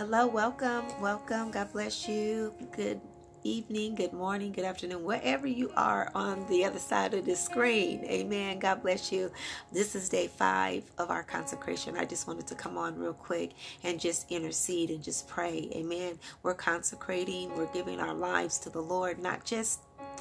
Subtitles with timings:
[0.00, 1.50] Well, welcome, welcome.
[1.50, 2.54] God bless you.
[2.72, 3.02] Good
[3.42, 8.02] evening, good morning, good afternoon, wherever you are on the other side of the screen.
[8.04, 8.58] Amen.
[8.58, 9.30] God bless you.
[9.72, 11.98] This is day five of our consecration.
[11.98, 13.50] I just wanted to come on real quick
[13.84, 15.68] and just intercede and just pray.
[15.74, 16.18] Amen.
[16.42, 19.80] We're consecrating, we're giving our lives to the Lord, not just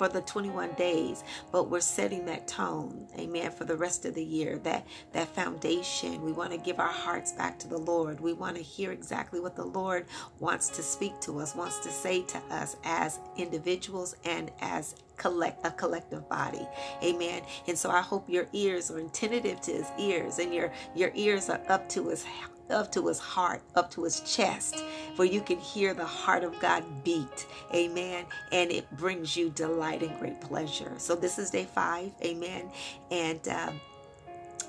[0.00, 4.24] for the 21 days, but we're setting that tone, amen, for the rest of the
[4.24, 4.56] year.
[4.56, 6.22] That that foundation.
[6.22, 8.18] We want to give our hearts back to the Lord.
[8.18, 10.06] We want to hear exactly what the Lord
[10.38, 15.66] wants to speak to us, wants to say to us as individuals and as collect
[15.66, 16.66] a collective body
[17.04, 21.10] amen and so i hope your ears are attentive to his ears and your your
[21.14, 22.24] ears are up to his
[22.70, 24.84] up to his heart, up to his chest,
[25.16, 27.46] where you can hear the heart of God beat.
[27.74, 28.24] Amen.
[28.52, 30.92] And it brings you delight and great pleasure.
[30.98, 32.12] So this is day five.
[32.24, 32.70] Amen.
[33.10, 33.80] And um,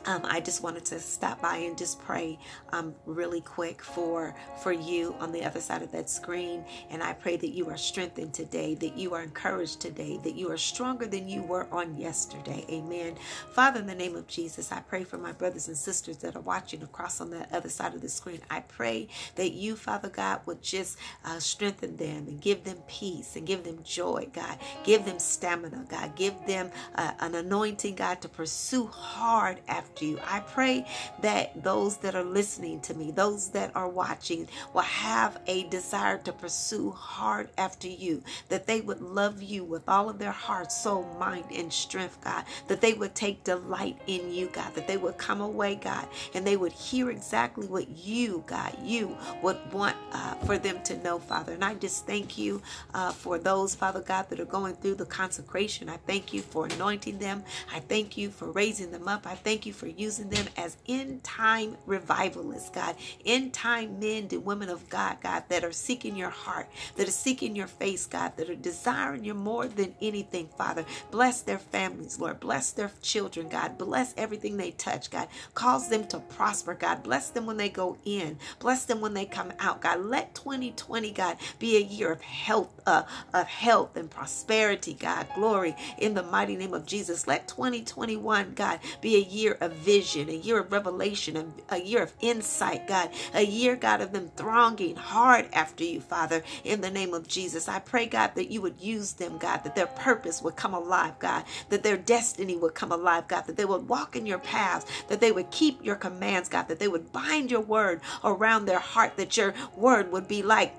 [0.05, 2.39] um, I just wanted to stop by and just pray
[2.71, 6.65] um, really quick for for you on the other side of that screen.
[6.89, 10.51] And I pray that you are strengthened today, that you are encouraged today, that you
[10.51, 12.65] are stronger than you were on yesterday.
[12.69, 13.15] Amen.
[13.53, 16.41] Father, in the name of Jesus, I pray for my brothers and sisters that are
[16.41, 18.41] watching across on the other side of the screen.
[18.49, 23.35] I pray that you, Father God, would just uh, strengthen them and give them peace
[23.35, 24.57] and give them joy, God.
[24.83, 26.15] Give them stamina, God.
[26.15, 30.19] Give them uh, an anointing, God, to pursue hard after you.
[30.25, 30.85] I pray
[31.21, 36.17] that those that are listening to me, those that are watching, will have a desire
[36.19, 40.71] to pursue hard after you, that they would love you with all of their heart,
[40.71, 44.97] soul, mind, and strength, God, that they would take delight in you, God, that they
[44.97, 49.95] would come away, God, and they would hear exactly what you, God, you would want
[50.11, 51.53] uh, for them to know, Father.
[51.53, 52.61] And I just thank you
[52.93, 55.89] uh, for those, Father God, that are going through the consecration.
[55.89, 57.43] I thank you for anointing them.
[57.73, 59.27] I thank you for raising them up.
[59.27, 64.45] I thank you for using them as end time revivalists, God, end time men and
[64.45, 68.37] women of God, God, that are seeking your heart, that are seeking your face, God,
[68.37, 70.85] that are desiring you more than anything, Father.
[71.09, 72.39] Bless their families, Lord.
[72.39, 73.79] Bless their children, God.
[73.79, 75.29] Bless everything they touch, God.
[75.55, 77.01] Cause them to prosper, God.
[77.01, 78.37] Bless them when they go in.
[78.59, 80.05] Bless them when they come out, God.
[80.05, 83.03] Let 2020, God, be a year of health, uh,
[83.33, 85.27] of health and prosperity, God.
[85.33, 87.27] Glory in the mighty name of Jesus.
[87.27, 92.03] Let 2021, God, be a year of vision, a year of revelation, a, a year
[92.03, 96.91] of insight, God, a year, God, of them thronging hard after you, Father, in the
[96.91, 97.67] name of Jesus.
[97.69, 101.19] I pray, God, that you would use them, God, that their purpose would come alive,
[101.19, 104.85] God, that their destiny would come alive, God, that they would walk in your paths,
[105.09, 108.79] that they would keep your commands, God, that they would bind your word around their
[108.79, 110.73] heart, that your word would be like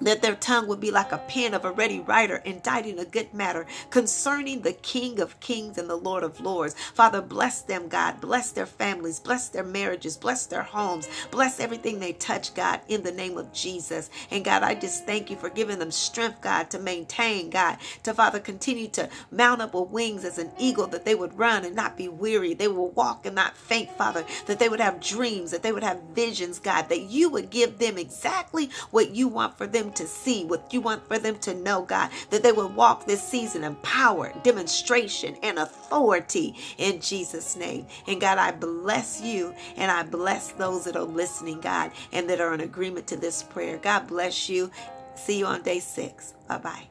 [0.00, 3.32] that their tongue would be like a pen of a ready writer, inditing a good
[3.34, 6.74] matter concerning the King of Kings and the Lord of Lords.
[6.94, 8.20] Father, bless them, God.
[8.20, 9.20] Bless their families.
[9.20, 10.16] Bless their marriages.
[10.16, 11.08] Bless their homes.
[11.30, 14.10] Bless everything they touch, God, in the name of Jesus.
[14.30, 18.14] And God, I just thank you for giving them strength, God, to maintain, God, to
[18.14, 21.76] Father, continue to mount up with wings as an eagle, that they would run and
[21.76, 22.54] not be weary.
[22.54, 25.82] They will walk and not faint, Father, that they would have dreams, that they would
[25.84, 29.94] have visions, God, that you would give them exactly what you want for them them
[29.94, 33.22] to see, what you want for them to know, God, that they will walk this
[33.22, 37.86] season in power, demonstration, and authority in Jesus' name.
[38.06, 42.40] And God, I bless you and I bless those that are listening, God, and that
[42.40, 43.78] are in agreement to this prayer.
[43.78, 44.70] God bless you.
[45.14, 46.34] See you on day six.
[46.48, 46.86] Bye bye.